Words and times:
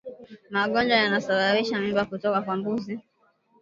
Magonjwa 0.53 0.95
yanayosababisha 1.01 1.81
mimba 1.81 2.05
kutoka 2.09 2.39
kwa 2.45 2.55
mbuzi 2.57 2.93